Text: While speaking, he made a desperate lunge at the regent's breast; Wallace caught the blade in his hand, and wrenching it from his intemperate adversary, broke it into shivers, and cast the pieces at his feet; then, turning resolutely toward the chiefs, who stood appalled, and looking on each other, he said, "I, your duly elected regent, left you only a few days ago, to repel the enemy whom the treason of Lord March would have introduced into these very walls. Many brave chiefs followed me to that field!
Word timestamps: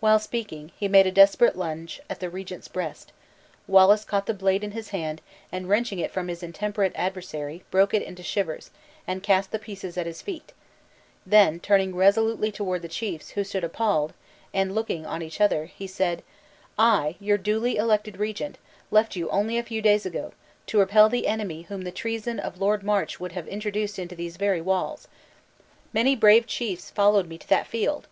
While 0.00 0.18
speaking, 0.18 0.72
he 0.78 0.88
made 0.88 1.06
a 1.06 1.12
desperate 1.12 1.54
lunge 1.54 2.00
at 2.08 2.20
the 2.20 2.30
regent's 2.30 2.68
breast; 2.68 3.12
Wallace 3.66 4.02
caught 4.02 4.24
the 4.24 4.32
blade 4.32 4.64
in 4.64 4.70
his 4.70 4.88
hand, 4.96 5.20
and 5.52 5.68
wrenching 5.68 5.98
it 5.98 6.10
from 6.10 6.28
his 6.28 6.42
intemperate 6.42 6.94
adversary, 6.94 7.64
broke 7.70 7.92
it 7.92 8.00
into 8.02 8.22
shivers, 8.22 8.70
and 9.06 9.22
cast 9.22 9.50
the 9.50 9.58
pieces 9.58 9.98
at 9.98 10.06
his 10.06 10.22
feet; 10.22 10.54
then, 11.26 11.60
turning 11.60 11.94
resolutely 11.94 12.50
toward 12.50 12.80
the 12.80 12.88
chiefs, 12.88 13.32
who 13.32 13.44
stood 13.44 13.62
appalled, 13.62 14.14
and 14.54 14.74
looking 14.74 15.04
on 15.04 15.20
each 15.20 15.38
other, 15.38 15.66
he 15.66 15.86
said, 15.86 16.22
"I, 16.78 17.16
your 17.20 17.36
duly 17.36 17.76
elected 17.76 18.16
regent, 18.18 18.56
left 18.90 19.16
you 19.16 19.28
only 19.28 19.58
a 19.58 19.62
few 19.62 19.82
days 19.82 20.06
ago, 20.06 20.32
to 20.68 20.78
repel 20.78 21.10
the 21.10 21.26
enemy 21.26 21.66
whom 21.68 21.82
the 21.82 21.92
treason 21.92 22.40
of 22.40 22.58
Lord 22.58 22.82
March 22.82 23.20
would 23.20 23.32
have 23.32 23.46
introduced 23.46 23.98
into 23.98 24.16
these 24.16 24.38
very 24.38 24.62
walls. 24.62 25.08
Many 25.92 26.16
brave 26.16 26.46
chiefs 26.46 26.88
followed 26.88 27.28
me 27.28 27.36
to 27.36 27.48
that 27.50 27.66
field! 27.66 28.08